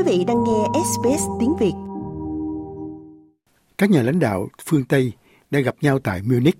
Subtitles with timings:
[0.00, 1.72] Quý vị đang nghe SBS tiếng Việt.
[3.78, 5.12] Các nhà lãnh đạo phương Tây
[5.50, 6.58] đã gặp nhau tại Munich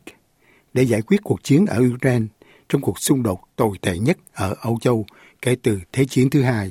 [0.74, 2.26] để giải quyết cuộc chiến ở Ukraine
[2.68, 5.06] trong cuộc xung đột tồi tệ nhất ở Âu Châu
[5.42, 6.70] kể từ Thế chiến thứ hai.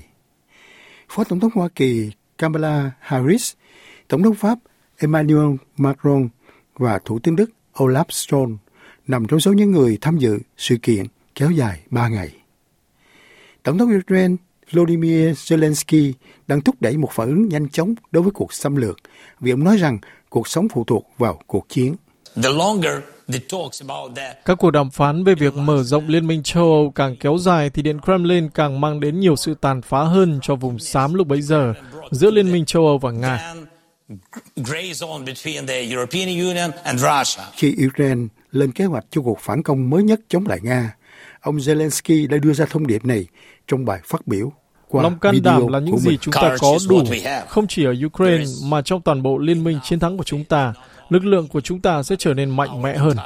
[1.09, 3.53] Phó Tổng thống Hoa Kỳ Kamala Harris,
[4.07, 4.59] Tổng thống Pháp
[4.97, 6.29] Emmanuel Macron
[6.77, 8.57] và Thủ tướng Đức Olaf Scholz
[9.07, 11.05] nằm trong số những người tham dự sự kiện
[11.35, 12.35] kéo dài 3 ngày.
[13.63, 14.35] Tổng thống Ukraine
[14.71, 16.13] Volodymyr Zelensky
[16.47, 18.97] đang thúc đẩy một phản ứng nhanh chóng đối với cuộc xâm lược
[19.39, 21.95] vì ông nói rằng cuộc sống phụ thuộc vào cuộc chiến.
[24.45, 27.69] Các cuộc đàm phán về việc mở rộng Liên minh châu Âu càng kéo dài
[27.69, 31.27] thì Điện Kremlin càng mang đến nhiều sự tàn phá hơn cho vùng xám lúc
[31.27, 31.73] bấy giờ
[32.11, 33.53] giữa Liên minh châu Âu và Nga.
[37.55, 40.95] Khi Ukraine lên kế hoạch cho cuộc phản công mới nhất chống lại Nga,
[41.41, 43.27] ông Zelensky đã đưa ra thông điệp này
[43.67, 44.51] trong bài phát biểu.
[44.87, 47.03] Qua Lòng can đảm là những gì chúng ta có đủ,
[47.47, 50.73] không chỉ ở Ukraine mà trong toàn bộ liên minh chiến thắng của chúng ta.
[51.09, 53.17] Lực lượng của chúng ta sẽ trở nên mạnh mẽ hơn.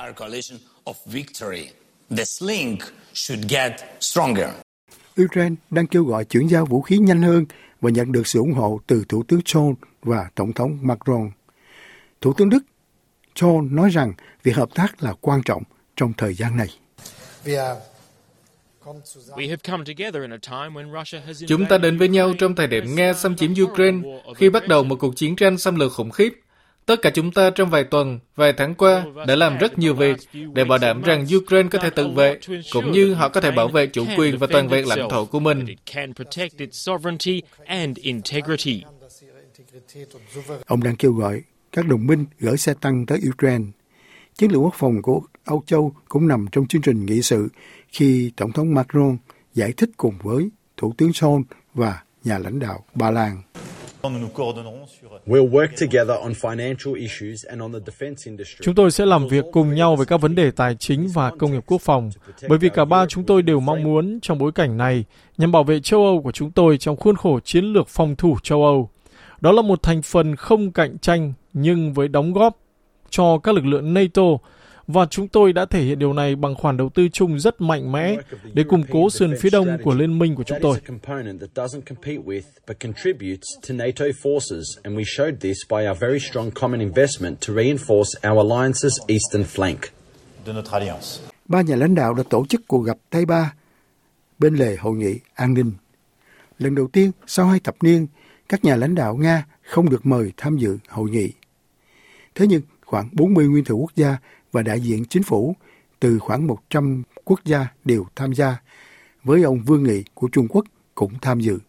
[5.24, 7.46] Ukraine đang kêu gọi chuyển giao vũ khí nhanh hơn
[7.82, 11.32] và nhận được sự ủng hộ từ Thủ tướng Scholz và Tổng thống Macron.
[12.22, 12.64] Thủ tướng Đức
[13.36, 15.64] Scholz nói rằng việc hợp tác là quan trọng
[15.96, 16.70] trong thời gian này.
[21.48, 24.84] Chúng ta đến với nhau trong thời điểm Nga xâm chiếm Ukraine, khi bắt đầu
[24.84, 26.34] một cuộc chiến tranh xâm lược khủng khiếp.
[26.86, 30.18] Tất cả chúng ta trong vài tuần, vài tháng qua đã làm rất nhiều việc
[30.54, 32.40] để bảo đảm rằng Ukraine có thể tự vệ,
[32.72, 35.40] cũng như họ có thể bảo vệ chủ quyền và toàn vẹn lãnh thổ của
[35.40, 35.66] mình.
[40.66, 43.66] Ông đang kêu gọi các đồng minh gửi xe tăng tới Ukraine.
[44.38, 47.48] Chiến lược quốc phòng của Âu Châu cũng nằm trong chương trình nghị sự
[47.88, 49.18] khi Tổng thống Macron
[49.54, 53.42] giải thích cùng với Thủ tướng Scholz và nhà lãnh đạo Ba Lan.
[58.62, 61.52] Chúng tôi sẽ làm việc cùng nhau về các vấn đề tài chính và công
[61.52, 62.10] nghiệp quốc phòng,
[62.50, 65.06] bởi vì cả ba chúng tôi đều mong muốn trong bối cảnh này
[65.38, 68.38] nhằm bảo vệ châu Âu của chúng tôi trong khuôn khổ chiến lược phòng thủ
[68.44, 68.90] châu Âu.
[69.42, 72.58] Đó là một thành phần không cạnh tranh nhưng với đóng góp
[73.14, 74.22] cho các lực lượng NATO
[74.88, 77.92] và chúng tôi đã thể hiện điều này bằng khoản đầu tư chung rất mạnh
[77.92, 78.16] mẽ
[78.54, 80.78] để củng cố sườn phía đông của liên minh của chúng tôi.
[91.46, 93.54] Ba nhà lãnh đạo đã tổ chức cuộc gặp tay ba
[94.40, 95.72] bên lề hội nghị an ninh.
[96.60, 98.08] Lần đầu tiên sau hai thập niên,
[98.50, 101.32] các nhà lãnh đạo Nga không được mời tham dự hội nghị.
[102.36, 104.18] Thế nhưng khoảng 40 nguyên thủ quốc gia
[104.52, 105.56] và đại diện chính phủ
[106.00, 108.58] từ khoảng 100 quốc gia đều tham gia,
[109.24, 111.60] với ông Vương Nghị của Trung Quốc cũng tham dự.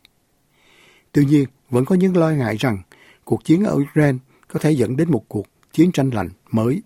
[1.12, 2.78] Tuy nhiên, vẫn có những lo ngại rằng
[3.24, 6.82] cuộc chiến ở Ukraine có thể dẫn đến một cuộc chiến tranh lạnh mới.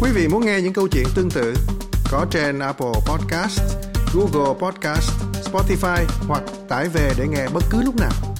[0.00, 1.54] Quý vị muốn nghe những câu chuyện tương tự
[2.10, 3.60] có trên Apple Podcast,
[4.14, 8.33] Google Podcast, Spotify hoặc tải về để nghe bất cứ lúc nào.